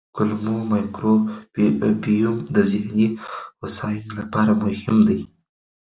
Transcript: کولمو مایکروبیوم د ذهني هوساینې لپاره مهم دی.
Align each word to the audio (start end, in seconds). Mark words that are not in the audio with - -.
کولمو 0.15 0.55
مایکروبیوم 0.71 2.37
د 2.55 2.57
ذهني 2.71 3.07
هوساینې 3.59 4.11
لپاره 4.19 4.51
مهم 4.63 4.97
دی. 5.07 5.19